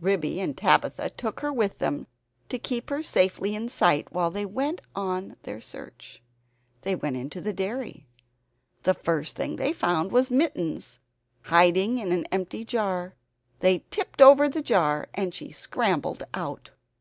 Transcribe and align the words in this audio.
Ribby 0.00 0.38
and 0.38 0.56
Tabitha 0.56 1.10
took 1.10 1.40
her 1.40 1.52
with 1.52 1.78
them 1.80 2.06
to 2.50 2.56
keep 2.56 2.88
her 2.88 3.02
safely 3.02 3.56
in 3.56 3.68
sight, 3.68 4.12
while 4.12 4.30
they 4.30 4.46
went 4.46 4.80
on 4.94 5.30
with 5.30 5.42
their 5.42 5.60
search. 5.60 6.22
They 6.82 6.94
went 6.94 7.16
into 7.16 7.40
the 7.40 7.52
dairy. 7.52 8.06
The 8.84 8.94
first 8.94 9.34
thing 9.34 9.56
they 9.56 9.72
found 9.72 10.12
was 10.12 10.30
Mittens, 10.30 11.00
hiding 11.46 11.98
in 11.98 12.12
an 12.12 12.26
empty 12.26 12.64
jar. 12.64 13.16
They 13.58 13.80
tipped 13.90 14.22
over 14.22 14.48
the 14.48 14.62
jar, 14.62 15.08
and 15.14 15.34
she 15.34 15.50
scrambled 15.50 16.22
out. 16.32 16.70